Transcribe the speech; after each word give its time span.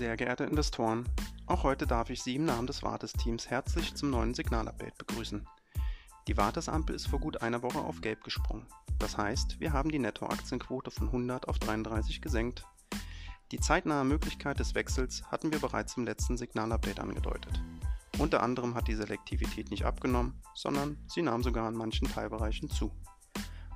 Sehr 0.00 0.16
geehrte 0.16 0.44
Investoren, 0.44 1.06
auch 1.44 1.62
heute 1.62 1.86
darf 1.86 2.08
ich 2.08 2.22
Sie 2.22 2.36
im 2.36 2.46
Namen 2.46 2.66
des 2.66 2.82
Wartes-Teams 2.82 3.50
herzlich 3.50 3.94
zum 3.94 4.08
neuen 4.08 4.32
Signalupdate 4.32 4.96
begrüßen. 4.96 5.46
Die 6.26 6.38
Wartesampel 6.38 6.96
ist 6.96 7.06
vor 7.06 7.20
gut 7.20 7.42
einer 7.42 7.62
Woche 7.62 7.80
auf 7.80 8.00
Gelb 8.00 8.24
gesprungen. 8.24 8.64
Das 8.98 9.18
heißt, 9.18 9.60
wir 9.60 9.74
haben 9.74 9.90
die 9.90 9.98
Nettoaktienquote 9.98 10.90
von 10.90 11.08
100 11.08 11.48
auf 11.48 11.58
33 11.58 12.22
gesenkt. 12.22 12.64
Die 13.52 13.60
zeitnahe 13.60 14.06
Möglichkeit 14.06 14.58
des 14.58 14.74
Wechsels 14.74 15.22
hatten 15.30 15.52
wir 15.52 15.58
bereits 15.58 15.98
im 15.98 16.06
letzten 16.06 16.38
Signalupdate 16.38 17.00
angedeutet. 17.00 17.62
Unter 18.18 18.42
anderem 18.42 18.76
hat 18.76 18.88
die 18.88 18.94
Selektivität 18.94 19.70
nicht 19.70 19.84
abgenommen, 19.84 20.40
sondern 20.54 20.96
sie 21.08 21.20
nahm 21.20 21.42
sogar 21.42 21.68
in 21.68 21.76
manchen 21.76 22.08
Teilbereichen 22.08 22.70
zu. 22.70 22.90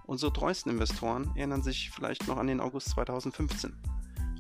Unsere 0.07 0.33
treuesten 0.33 0.73
Investoren 0.73 1.37
erinnern 1.37 1.63
sich 1.63 1.91
vielleicht 1.91 2.27
noch 2.27 2.39
an 2.39 2.47
den 2.47 2.61
August 2.61 2.89
2015. 2.93 3.77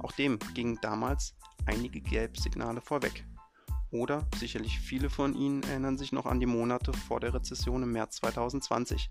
Auch 0.00 0.12
dem 0.12 0.38
gingen 0.54 0.78
damals 0.80 1.34
einige 1.66 2.00
Gelbsignale 2.00 2.80
vorweg. 2.80 3.24
Oder 3.94 4.26
sicherlich 4.38 4.80
viele 4.80 5.08
von 5.08 5.34
Ihnen 5.34 5.62
erinnern 5.62 5.96
sich 5.96 6.10
noch 6.10 6.26
an 6.26 6.40
die 6.40 6.46
Monate 6.46 6.92
vor 6.92 7.20
der 7.20 7.32
Rezession 7.32 7.84
im 7.84 7.92
März 7.92 8.16
2020, 8.16 9.08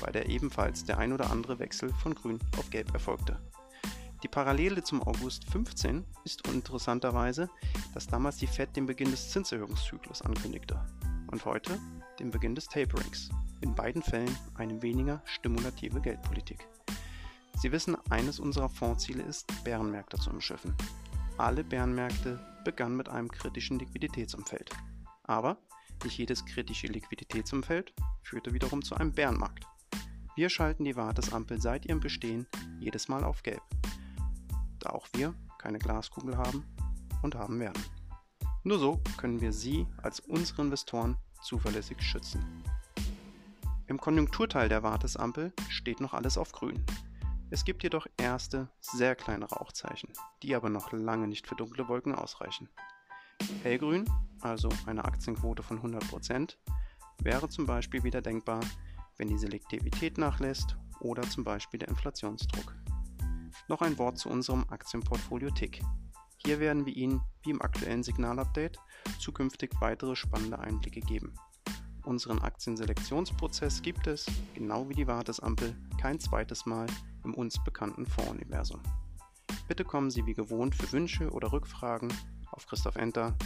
bei 0.00 0.10
der 0.10 0.30
ebenfalls 0.30 0.84
der 0.84 0.96
ein 0.96 1.12
oder 1.12 1.30
andere 1.30 1.58
Wechsel 1.58 1.92
von 1.92 2.14
Grün 2.14 2.38
auf 2.56 2.70
Gelb 2.70 2.94
erfolgte. 2.94 3.38
Die 4.22 4.28
Parallele 4.28 4.82
zum 4.82 5.02
August 5.02 5.50
15 5.50 6.04
ist 6.24 6.48
interessanterweise, 6.48 7.50
dass 7.92 8.06
damals 8.06 8.38
die 8.38 8.46
Fed 8.46 8.74
den 8.74 8.86
Beginn 8.86 9.10
des 9.10 9.30
Zinserhöhungszyklus 9.32 10.22
ankündigte 10.22 10.80
und 11.30 11.44
heute 11.44 11.78
den 12.18 12.30
Beginn 12.30 12.54
des 12.54 12.68
Taperings. 12.68 13.28
In 13.60 13.74
beiden 13.74 14.00
Fällen 14.00 14.34
eine 14.54 14.80
weniger 14.80 15.20
stimulative 15.26 16.00
Geldpolitik. 16.00 16.66
Sie 17.60 17.70
wissen, 17.70 17.96
eines 18.08 18.40
unserer 18.40 18.70
Fondsziele 18.70 19.22
ist, 19.24 19.46
Bärenmärkte 19.62 20.16
zu 20.16 20.30
umschiffen 20.30 20.74
alle 21.38 21.64
Bärenmärkte 21.64 22.38
begannen 22.64 22.96
mit 22.96 23.08
einem 23.08 23.30
kritischen 23.30 23.78
Liquiditätsumfeld. 23.78 24.70
Aber 25.24 25.58
nicht 26.04 26.18
jedes 26.18 26.44
kritische 26.44 26.86
Liquiditätsumfeld 26.86 27.92
führte 28.22 28.52
wiederum 28.52 28.82
zu 28.82 28.94
einem 28.94 29.12
Bärenmarkt. 29.12 29.66
Wir 30.34 30.48
schalten 30.48 30.84
die 30.84 30.96
Wartesampel 30.96 31.60
seit 31.60 31.86
ihrem 31.86 32.00
Bestehen 32.00 32.46
jedes 32.80 33.08
Mal 33.08 33.22
auf 33.22 33.42
Gelb, 33.42 33.62
da 34.78 34.90
auch 34.90 35.06
wir 35.14 35.34
keine 35.58 35.78
Glaskugel 35.78 36.36
haben 36.36 36.64
und 37.22 37.34
haben 37.34 37.60
werden. 37.60 37.82
Nur 38.64 38.78
so 38.78 39.00
können 39.16 39.40
wir 39.40 39.52
Sie 39.52 39.86
als 39.98 40.20
unsere 40.20 40.62
Investoren 40.62 41.16
zuverlässig 41.42 42.00
schützen. 42.00 42.64
Im 43.86 44.00
Konjunkturteil 44.00 44.68
der 44.68 44.82
Wartesampel 44.82 45.52
steht 45.68 46.00
noch 46.00 46.14
alles 46.14 46.38
auf 46.38 46.52
grün. 46.52 46.84
Es 47.52 47.66
gibt 47.66 47.82
jedoch 47.82 48.06
erste, 48.16 48.70
sehr 48.80 49.14
kleine 49.14 49.44
Rauchzeichen, 49.44 50.08
die 50.42 50.54
aber 50.54 50.70
noch 50.70 50.90
lange 50.90 51.28
nicht 51.28 51.46
für 51.46 51.54
dunkle 51.54 51.86
Wolken 51.86 52.14
ausreichen. 52.14 52.70
Hellgrün, 53.62 54.08
also 54.40 54.70
eine 54.86 55.04
Aktienquote 55.04 55.62
von 55.62 55.78
100%, 55.82 56.56
wäre 57.22 57.50
zum 57.50 57.66
Beispiel 57.66 58.04
wieder 58.04 58.22
denkbar, 58.22 58.60
wenn 59.18 59.28
die 59.28 59.36
Selektivität 59.36 60.16
nachlässt 60.16 60.78
oder 61.00 61.20
zum 61.24 61.44
Beispiel 61.44 61.78
der 61.78 61.88
Inflationsdruck. 61.88 62.74
Noch 63.68 63.82
ein 63.82 63.98
Wort 63.98 64.16
zu 64.16 64.30
unserem 64.30 64.64
Aktienportfolio 64.70 65.50
Tick. 65.50 65.82
Hier 66.38 66.58
werden 66.58 66.86
wir 66.86 66.96
Ihnen, 66.96 67.20
wie 67.42 67.50
im 67.50 67.60
aktuellen 67.60 68.02
Signalupdate, 68.02 68.78
zukünftig 69.20 69.72
weitere 69.80 70.16
spannende 70.16 70.58
Einblicke 70.58 71.00
geben. 71.00 71.34
Unseren 72.06 72.38
Aktienselektionsprozess 72.38 73.82
gibt 73.82 74.06
es, 74.06 74.24
genau 74.54 74.88
wie 74.88 74.94
die 74.94 75.06
Wartesampel, 75.06 75.76
kein 76.00 76.18
zweites 76.18 76.64
Mal 76.64 76.86
im 77.24 77.34
uns 77.34 77.62
bekannten 77.62 78.06
Fondsuniversum. 78.06 78.80
Bitte 79.68 79.84
kommen 79.84 80.10
Sie 80.10 80.26
wie 80.26 80.34
gewohnt 80.34 80.74
für 80.74 80.90
Wünsche 80.92 81.30
oder 81.30 81.52
Rückfragen 81.52 82.12
auf 82.50 82.66
Christoph 82.66 82.96
Enter, 82.96 83.36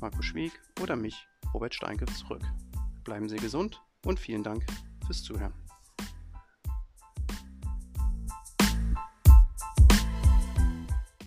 Marco 0.00 0.22
Schwieg 0.22 0.52
oder 0.82 0.96
mich, 0.96 1.26
Robert 1.54 1.74
Steinke, 1.74 2.06
zurück. 2.06 2.42
Bleiben 3.04 3.28
Sie 3.28 3.36
gesund 3.36 3.80
und 4.04 4.18
vielen 4.18 4.42
Dank 4.42 4.64
fürs 5.06 5.22
Zuhören. 5.22 5.67